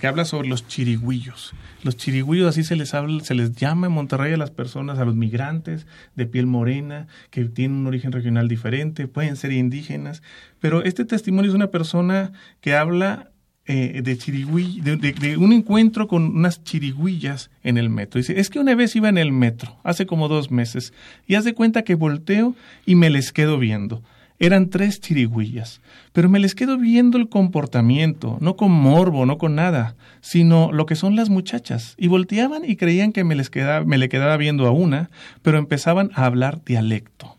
[0.00, 1.54] que habla sobre los chirigüillos.
[1.84, 5.04] Los chirigüillos así se les habla, se les llama en Monterrey a las personas, a
[5.04, 10.22] los migrantes de piel morena, que tienen un origen regional diferente, pueden ser indígenas,
[10.60, 13.30] pero este testimonio es una persona que habla
[13.66, 18.18] eh, de, chirigüill- de, un encuentro con unas chirigüillas en el metro.
[18.18, 20.92] Dice, es que una vez iba en el metro, hace como dos meses,
[21.26, 22.56] y haz de cuenta que volteo
[22.86, 24.02] y me les quedo viendo.
[24.40, 25.80] Eran tres chirigüillas,
[26.12, 30.86] pero me les quedo viendo el comportamiento, no con morbo, no con nada, sino lo
[30.86, 31.94] que son las muchachas.
[31.98, 35.10] Y volteaban y creían que me, les quedaba, me le quedaba viendo a una,
[35.42, 37.36] pero empezaban a hablar dialecto.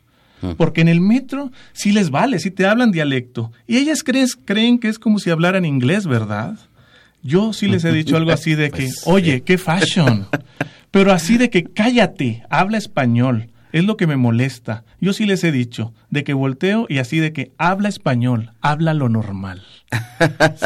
[0.56, 3.52] Porque en el metro sí les vale, sí te hablan dialecto.
[3.68, 6.58] Y ellas crees, creen que es como si hablaran inglés, ¿verdad?
[7.22, 10.28] Yo sí les he dicho algo así de que, Pues oye, qué fashion.
[10.92, 13.50] Pero así de que cállate, habla español.
[13.72, 14.84] Es lo que me molesta.
[15.02, 18.94] Yo sí les he dicho, de que volteo y así de que habla español, habla
[18.94, 19.62] lo normal.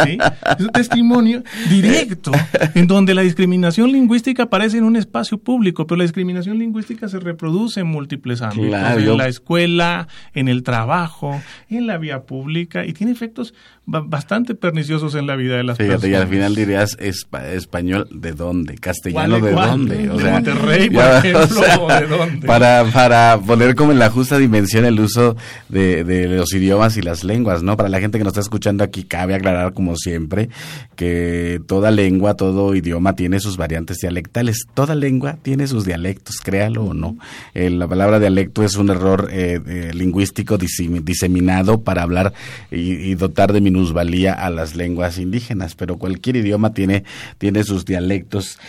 [0.04, 0.18] ¿Sí?
[0.60, 2.32] Es un testimonio directo
[2.76, 7.20] en donde la discriminación lingüística aparece en un espacio público, pero la discriminación lingüística se
[7.20, 12.86] reproduce en múltiples ámbitos, Claro, en la escuela, en el trabajo, en la vía pública
[12.86, 13.54] y tiene efectos
[13.86, 16.22] ba- bastante perniciosos en la vida de las Fíjate, y personas.
[16.22, 19.70] al final dirías espa- español de dónde, castellano ¿Cuál de cuál?
[19.70, 22.48] dónde, ¿De Monterrey, por ejemplo, o de dónde?
[22.48, 25.33] para para poner como en la justa dimensión el uso
[25.70, 27.78] de, los idiomas y las lenguas, ¿no?
[27.78, 30.50] Para la gente que nos está escuchando aquí cabe aclarar como siempre
[30.96, 36.84] que toda lengua, todo idioma tiene sus variantes dialectales, toda lengua tiene sus dialectos, créalo
[36.86, 37.18] o no.
[37.54, 42.34] Eh, la palabra dialecto es un error eh, lingüístico disemi- diseminado para hablar
[42.72, 47.04] y, y dotar de minusvalía a las lenguas indígenas, pero cualquier idioma tiene,
[47.38, 48.60] tiene sus dialectos.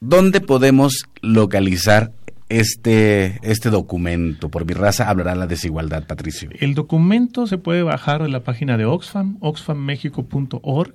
[0.00, 2.12] ¿Dónde podemos localizar
[2.58, 4.50] este, este documento?
[4.50, 6.50] Por mi raza hablará la desigualdad, Patricio.
[6.58, 10.94] El documento se puede bajar de la página de Oxfam, oxfammexico.org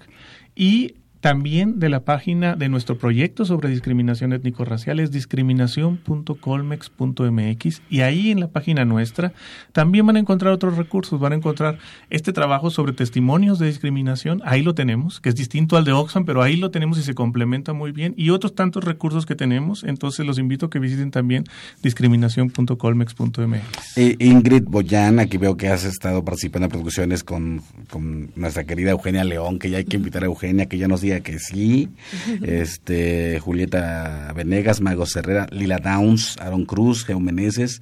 [0.55, 8.31] y también de la página de nuestro proyecto sobre discriminación étnico-racial es discriminación.colmex.mx y ahí
[8.31, 9.33] en la página nuestra
[9.73, 11.77] también van a encontrar otros recursos, van a encontrar
[12.09, 16.25] este trabajo sobre testimonios de discriminación, ahí lo tenemos, que es distinto al de Oxfam,
[16.25, 18.13] pero ahí lo tenemos y se complementa muy bien.
[18.17, 21.43] Y otros tantos recursos que tenemos, entonces los invito a que visiten también
[21.81, 23.97] discriminación.colmex.mx.
[23.97, 28.91] Eh, Ingrid Boyan, aquí veo que has estado participando en producciones con, con nuestra querida
[28.91, 31.89] Eugenia León, que ya hay que invitar a Eugenia, que ya nos que sí.
[32.43, 37.81] Este, Julieta Venegas, Mago Herrera, Lila Downs, Aaron Cruz, Geo Meneses,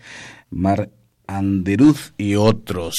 [0.49, 0.89] Mar
[1.27, 2.95] Anderuz y otros.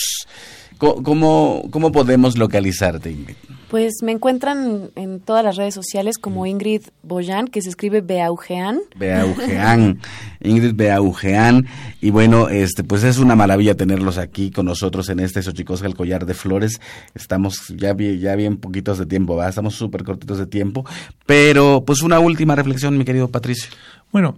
[0.79, 3.35] ¿Cómo, cómo podemos localizarte, Ingrid?
[3.69, 8.81] Pues me encuentran en todas las redes sociales como Ingrid Boyan, que se escribe Beaugean.
[8.97, 10.01] Beaugean,
[10.41, 11.67] Ingrid Beaugean.
[12.01, 15.97] Y bueno, este, pues es una maravilla tenerlos aquí con nosotros en este Xochicosca, el
[15.97, 16.81] collar de flores.
[17.15, 19.51] Estamos ya bien, ya bien poquitos de tiempo, ¿va?
[19.51, 20.87] Estamos súper cortitos de tiempo.
[21.27, 23.71] Pero, pues una última reflexión, mi querido Patricio.
[24.13, 24.37] Bueno,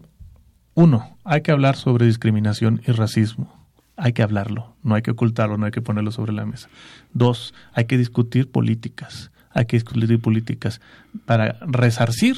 [0.75, 3.60] uno, hay que hablar sobre discriminación y racismo.
[4.03, 6.69] Hay que hablarlo, no hay que ocultarlo, no hay que ponerlo sobre la mesa.
[7.13, 10.81] Dos, hay que discutir políticas, hay que discutir políticas
[11.27, 12.37] para resarcir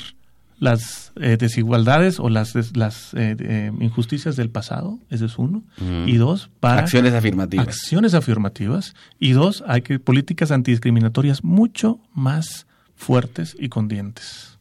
[0.59, 5.63] las eh, desigualdades o las, las eh, eh, injusticias del pasado, ese es uno.
[5.79, 6.09] Mm.
[6.09, 7.67] Y dos, para Acciones afirmativas.
[7.67, 8.95] acciones afirmativas.
[9.19, 14.52] Y dos, hay que políticas antidiscriminatorias mucho más fuertes y con dientes.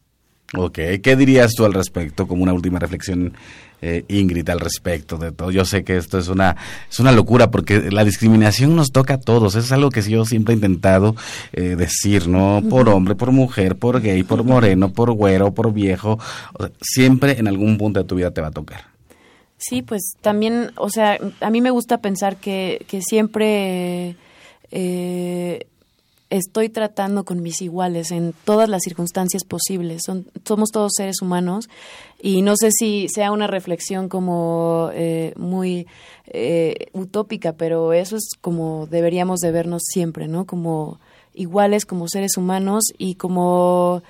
[0.53, 3.33] Ok, ¿qué dirías tú al respecto como una última reflexión,
[3.81, 5.49] eh, Ingrid, al respecto de todo?
[5.49, 6.57] Yo sé que esto es una,
[6.89, 9.55] es una locura porque la discriminación nos toca a todos.
[9.55, 11.15] Eso es algo que yo siempre he intentado
[11.53, 12.61] eh, decir, ¿no?
[12.69, 16.19] Por hombre, por mujer, por gay, por moreno, por güero, por viejo.
[16.53, 18.91] O sea, siempre en algún punto de tu vida te va a tocar.
[19.55, 24.17] Sí, pues también, o sea, a mí me gusta pensar que, que siempre
[24.71, 25.67] eh,
[26.31, 30.03] estoy tratando con mis iguales en todas las circunstancias posibles.
[30.45, 31.69] somos todos seres humanos
[32.21, 35.87] y no sé si sea una reflexión como eh, muy
[36.27, 40.45] eh, utópica, pero eso es como deberíamos de vernos siempre, ¿no?
[40.45, 40.99] Como
[41.33, 44.01] iguales, como seres humanos y como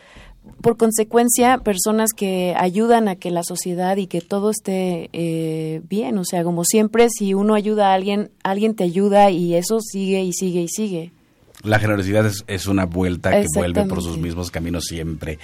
[0.61, 6.17] por consecuencia, personas que ayudan a que la sociedad y que todo esté eh, bien.
[6.17, 10.23] O sea, como siempre, si uno ayuda a alguien, alguien te ayuda y eso sigue
[10.23, 11.11] y sigue y sigue.
[11.63, 15.39] La generosidad es, una vuelta que vuelve por sus mismos caminos siempre.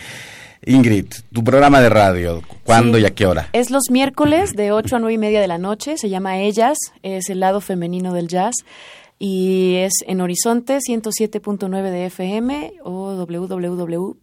[0.66, 3.50] Ingrid, tu programa de radio, ¿cuándo y a qué hora?
[3.54, 6.78] Es los miércoles de 8 a 9 y media de la noche, se llama Ellas,
[7.04, 8.56] es el lado femenino del jazz
[9.20, 14.18] y es en Horizonte 107.9 de FM o www.imer.mx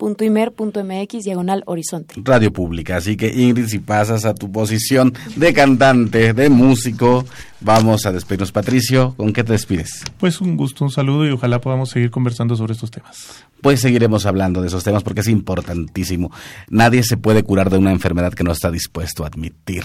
[1.25, 2.15] diagonal Horizonte.
[2.19, 7.25] Radio Pública, así que Ingrid, si pasas a tu posición de cantante, de músico,
[7.61, 8.53] vamos a despedirnos.
[8.53, 10.05] Patricio, ¿con qué te despides?
[10.19, 13.45] Pues un gusto, un saludo y ojalá podamos seguir conversando sobre estos temas.
[13.61, 16.31] Pues seguiremos hablando de esos temas porque es importantísimo.
[16.69, 19.85] Nadie se puede curar de una enfermedad que no está dispuesto a admitir.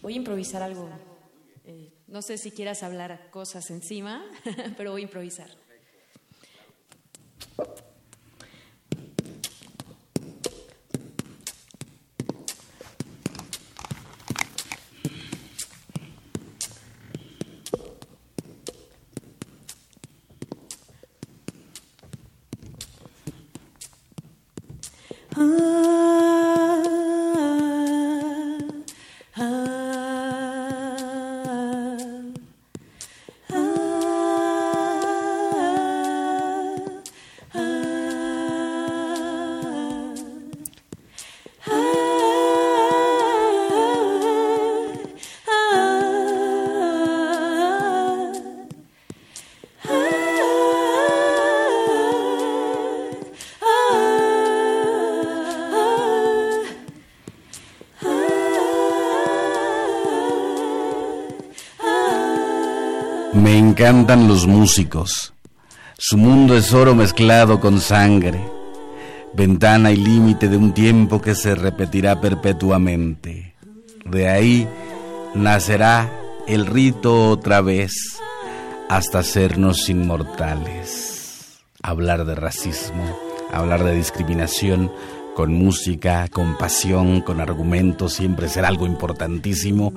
[0.00, 0.88] Voy a improvisar algo.
[2.06, 4.24] No sé si quieras hablar cosas encima,
[4.76, 5.48] pero voy a improvisar.
[25.42, 26.01] Me
[63.82, 65.34] encantan los músicos.
[65.98, 68.40] Su mundo es oro mezclado con sangre,
[69.34, 73.56] ventana y límite de un tiempo que se repetirá perpetuamente.
[74.04, 74.68] De ahí
[75.34, 76.12] nacerá
[76.46, 78.20] el rito otra vez
[78.88, 81.58] hasta hacernos inmortales.
[81.82, 83.18] Hablar de racismo,
[83.52, 84.92] hablar de discriminación,
[85.34, 89.92] con música, con pasión, con argumentos, siempre será algo importantísimo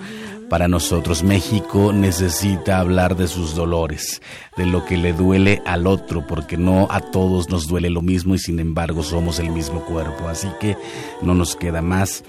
[0.49, 1.23] para nosotros.
[1.23, 4.21] México necesita hablar de sus dolores,
[4.57, 8.35] de lo que le duele al otro, porque no a todos nos duele lo mismo
[8.35, 10.27] y sin embargo somos el mismo cuerpo.
[10.27, 10.77] Así que
[11.21, 12.23] no nos queda más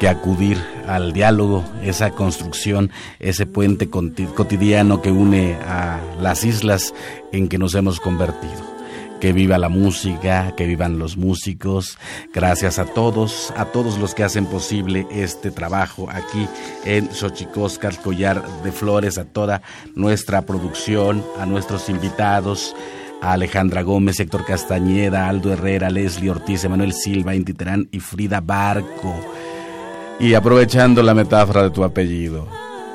[0.00, 2.90] que acudir al diálogo, esa construcción,
[3.20, 6.92] ese puente cotidiano que une a las islas
[7.30, 8.71] en que nos hemos convertido
[9.22, 11.96] que viva la música, que vivan los músicos.
[12.34, 16.48] Gracias a todos, a todos los que hacen posible este trabajo aquí
[16.84, 19.62] en Xochicóscar, Collar de Flores, a toda
[19.94, 22.74] nuestra producción, a nuestros invitados
[23.20, 29.14] a Alejandra Gómez, Héctor Castañeda, Aldo Herrera, Leslie Ortiz, Emanuel Silva, Intiterán y Frida Barco.
[30.18, 32.48] Y aprovechando la metáfora de tu apellido,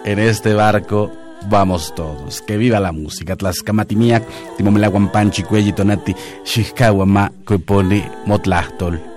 [0.04, 1.10] en este barco
[1.50, 2.42] vamos todos.
[2.42, 3.36] Que viva la música.
[3.36, 4.24] Tlaxcamatimiac,
[4.58, 7.32] timomelaguampanchi, cuelli tonati, xixcahuama,
[7.66, 9.17] pone motlahtol.